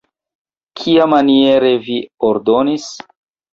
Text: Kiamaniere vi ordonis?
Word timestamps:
Kiamaniere 0.81 1.71
vi 1.85 2.01
ordonis? 2.33 2.91